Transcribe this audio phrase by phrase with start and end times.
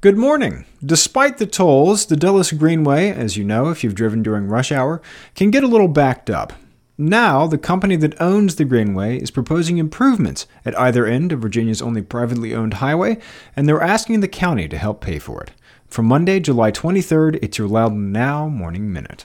[0.00, 0.64] Good morning.
[0.80, 5.02] Despite the tolls, the Dulles Greenway, as you know if you've driven during rush hour,
[5.34, 6.52] can get a little backed up.
[6.96, 11.82] Now, the company that owns the Greenway is proposing improvements at either end of Virginia's
[11.82, 13.18] only privately owned highway,
[13.56, 15.50] and they're asking the county to help pay for it.
[15.88, 19.24] For Monday, July 23rd, it's your Loudoun Now Morning Minute.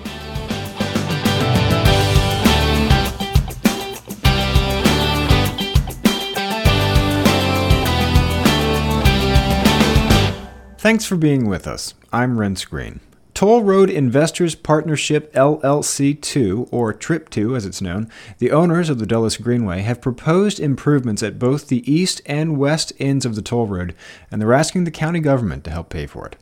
[10.81, 11.93] Thanks for being with us.
[12.11, 13.01] I'm Renss Greene.
[13.35, 18.97] Toll Road Investors Partnership LLC 2, or TRIP 2 as it's known, the owners of
[18.97, 23.43] the Dulles Greenway, have proposed improvements at both the east and west ends of the
[23.43, 23.93] toll road,
[24.31, 26.35] and they're asking the county government to help pay for it.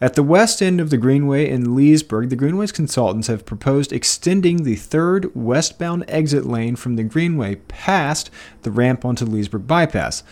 [0.00, 4.64] At the west end of the Greenway in Leesburg, the Greenway's consultants have proposed extending
[4.64, 8.30] the third westbound exit lane from the Greenway past
[8.62, 10.24] the ramp onto Leesburg Bypass.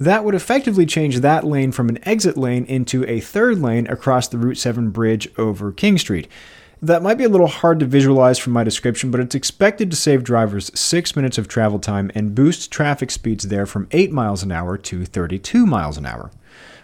[0.00, 4.28] That would effectively change that lane from an exit lane into a third lane across
[4.28, 6.28] the Route 7 bridge over King Street.
[6.80, 9.96] That might be a little hard to visualize from my description, but it's expected to
[9.96, 14.44] save drivers 6 minutes of travel time and boost traffic speeds there from 8 miles
[14.44, 16.30] an hour to 32 miles an hour.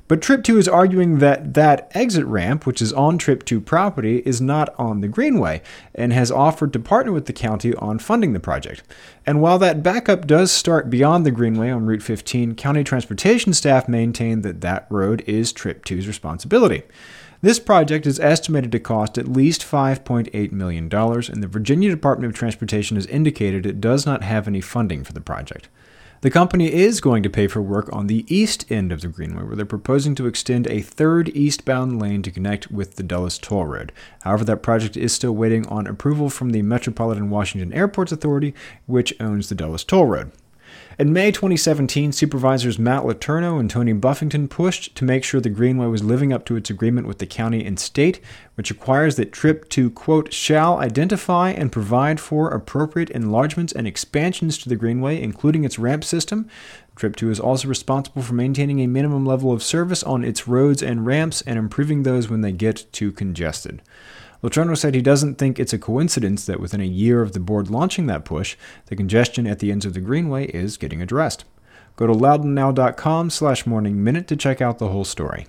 [0.06, 4.18] But Trip 2 is arguing that that exit ramp, which is on Trip 2 property,
[4.26, 5.62] is not on the Greenway
[5.94, 8.82] and has offered to partner with the county on funding the project.
[9.24, 13.88] And while that backup does start beyond the Greenway on Route 15, county transportation staff
[13.88, 16.82] maintain that that road is Trip 2's responsibility.
[17.40, 22.38] This project is estimated to cost at least $5.8 million, and the Virginia Department of
[22.38, 25.68] Transportation has indicated it does not have any funding for the project.
[26.24, 29.42] The company is going to pay for work on the east end of the Greenway,
[29.42, 33.66] where they're proposing to extend a third eastbound lane to connect with the Dulles Toll
[33.66, 33.92] Road.
[34.22, 38.54] However, that project is still waiting on approval from the Metropolitan Washington Airports Authority,
[38.86, 40.32] which owns the Dulles Toll Road.
[40.96, 45.86] In May 2017, supervisors Matt Letourneau and Tony Buffington pushed to make sure the Greenway
[45.86, 48.20] was living up to its agreement with the county and state,
[48.54, 54.56] which requires that TRIP 2, quote, shall identify and provide for appropriate enlargements and expansions
[54.58, 56.48] to the Greenway, including its ramp system.
[56.94, 60.80] TRIP 2 is also responsible for maintaining a minimum level of service on its roads
[60.80, 63.82] and ramps and improving those when they get too congested.
[64.44, 67.70] Letourneau said he doesn't think it's a coincidence that within a year of the board
[67.70, 71.46] launching that push, the congestion at the ends of the Greenway is getting addressed.
[71.96, 75.46] Go to loudounnow.com slash morning minute to check out the whole story.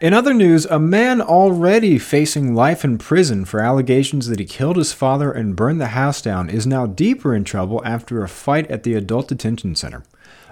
[0.00, 4.76] In other news, a man already facing life in prison for allegations that he killed
[4.76, 8.68] his father and burned the house down is now deeper in trouble after a fight
[8.72, 10.02] at the adult detention center.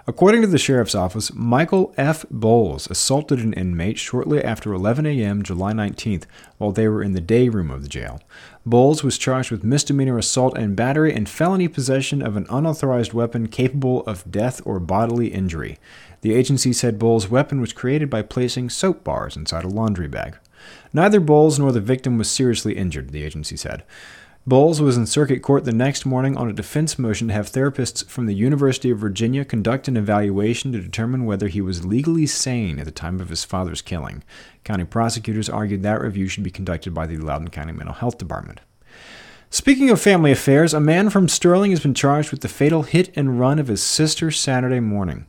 [0.06, 2.26] According to the sheriff's office, Michael F.
[2.30, 5.42] Bowles assaulted an inmate shortly after 11 a.m.
[5.42, 6.24] July 19th
[6.58, 8.20] while they were in the day room of the jail.
[8.66, 13.48] Bowles was charged with misdemeanor assault and battery and felony possession of an unauthorized weapon
[13.48, 15.78] capable of death or bodily injury.
[16.20, 20.36] The agency said Bowles' weapon was created by placing soap bars inside a laundry bag.
[20.92, 23.84] Neither Bowles nor the victim was seriously injured, the agency said.
[24.47, 28.06] Bowles was in circuit court the next morning on a defense motion to have therapists
[28.06, 32.78] from the University of Virginia conduct an evaluation to determine whether he was legally sane
[32.78, 34.22] at the time of his father's killing.
[34.62, 38.60] County prosecutors argued that review should be conducted by the Loudoun County Mental Health Department.
[39.48, 43.16] Speaking of family affairs, a man from Sterling has been charged with the fatal hit
[43.16, 45.24] and run of his sister Saturday morning.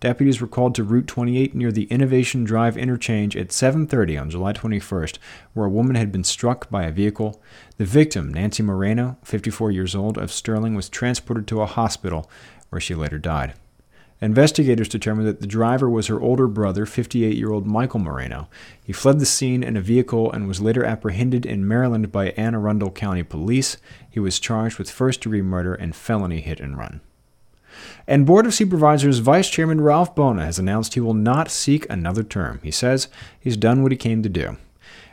[0.00, 4.52] Deputies were called to Route 28 near the Innovation Drive interchange at 7:30 on July
[4.52, 5.18] 21st,
[5.54, 7.42] where a woman had been struck by a vehicle.
[7.78, 12.30] The victim, Nancy Moreno, 54 years old, of Sterling, was transported to a hospital
[12.70, 13.54] where she later died.
[14.20, 18.48] Investigators determined that the driver was her older brother, 58 year old Michael Moreno.
[18.82, 22.54] He fled the scene in a vehicle and was later apprehended in Maryland by Anne
[22.54, 23.78] Arundel County Police.
[24.08, 27.00] He was charged with first degree murder and felony hit and run.
[28.06, 32.22] And Board of Supervisors Vice Chairman Ralph Buona has announced he will not seek another
[32.22, 32.60] term.
[32.62, 34.56] He says he's done what he came to do.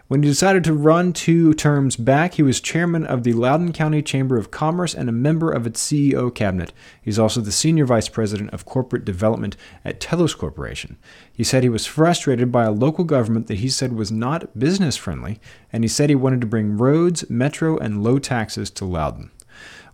[0.08, 4.04] When he decided to run two terms back, he was chairman of the Loudoun County
[4.04, 6.72] Chamber of Commerce and a member of its CEO cabinet.
[7.02, 10.98] He's also the senior vice president of corporate development at Telos Corporation.
[11.34, 14.96] He said he was frustrated by a local government that he said was not business
[14.96, 15.40] friendly,
[15.74, 19.32] and he said he wanted to bring roads, metro, and low taxes to Loudoun.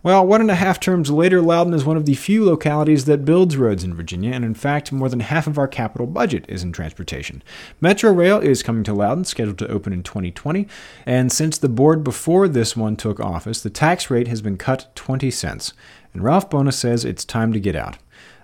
[0.04, 3.24] Well, one and a half terms later, Loudoun is one of the few localities that
[3.24, 6.64] builds roads in Virginia, and in fact, more than half of our capital budget is
[6.64, 7.40] in transportation.
[7.80, 10.66] Metro Rail is coming to Loudoun, scheduled to open in 2020,
[11.06, 14.90] and since the board before this one took office, the tax rate has been cut
[14.96, 15.72] 20 cents.
[16.12, 17.96] And Ralph Buona says it's time to get out.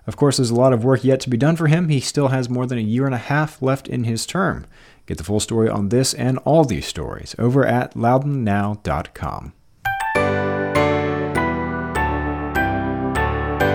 [0.06, 1.88] Of course, there's a lot of work yet to be done for him.
[1.88, 4.64] He still has more than a year and a half left in his term.
[5.06, 9.54] Get the full story on this and all these stories over at loudounnow.com.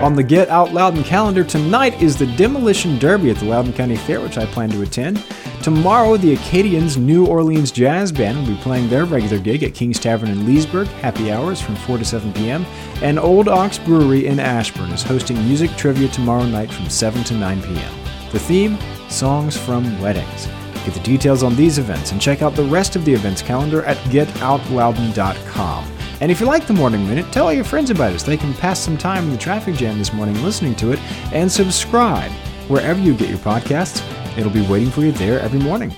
[0.04, 3.96] On the Get Out Loudoun calendar tonight is the Demolition Derby at the Loudoun County
[3.96, 5.24] Fair, which I plan to attend.
[5.62, 9.98] Tomorrow, the Acadians New Orleans Jazz Band will be playing their regular gig at King's
[9.98, 12.66] Tavern in Leesburg, happy hours from 4 to 7 p.m.
[13.00, 17.32] And Old Ox Brewery in Ashburn is hosting music trivia tomorrow night from 7 to
[17.32, 17.94] 9 p.m.
[18.30, 18.76] The theme
[19.08, 20.48] Songs from Weddings.
[20.84, 23.82] Get the details on these events and check out the rest of the events calendar
[23.84, 26.03] at getoutloudoun.com.
[26.20, 28.22] And if you like the Morning Minute, tell all your friends about us.
[28.22, 31.00] they can pass some time in the traffic jam this morning listening to it
[31.32, 32.30] and subscribe
[32.68, 34.02] wherever you get your podcasts.
[34.38, 35.94] It'll be waiting for you there every morning.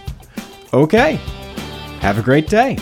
[0.73, 1.17] Okay,
[2.01, 2.79] have a great day.